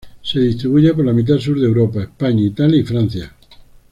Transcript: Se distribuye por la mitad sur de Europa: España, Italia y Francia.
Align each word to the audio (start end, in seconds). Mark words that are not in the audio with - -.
Se 0.23 0.39
distribuye 0.39 0.95
por 0.95 1.05
la 1.05 1.13
mitad 1.13 1.37
sur 1.37 1.59
de 1.61 1.67
Europa: 1.67 2.01
España, 2.01 2.41
Italia 2.41 2.79
y 2.81 2.83
Francia. 2.83 3.35